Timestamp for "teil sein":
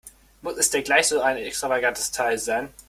2.09-2.73